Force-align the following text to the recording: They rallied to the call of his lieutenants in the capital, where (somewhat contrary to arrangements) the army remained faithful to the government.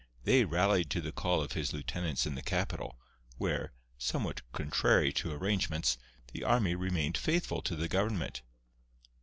They 0.23 0.45
rallied 0.45 0.89
to 0.89 0.99
the 1.01 1.11
call 1.11 1.43
of 1.43 1.51
his 1.51 1.73
lieutenants 1.73 2.25
in 2.25 2.33
the 2.33 2.41
capital, 2.41 2.97
where 3.37 3.71
(somewhat 3.99 4.41
contrary 4.51 5.13
to 5.13 5.31
arrangements) 5.31 5.99
the 6.33 6.43
army 6.43 6.73
remained 6.73 7.19
faithful 7.19 7.61
to 7.61 7.75
the 7.75 7.87
government. 7.87 8.41